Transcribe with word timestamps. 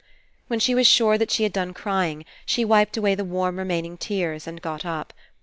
When 0.47 0.59
she 0.59 0.73
was 0.73 0.87
sure 0.87 1.15
that 1.19 1.29
she 1.29 1.43
had 1.43 1.53
done 1.53 1.75
crying, 1.75 2.25
she 2.43 2.65
wiped 2.65 2.97
away 2.97 3.13
the 3.13 3.23
warm 3.23 3.59
remaining 3.59 3.97
tears 3.99 4.47
and 4.47 4.59
got 4.59 4.83
up. 4.83 5.13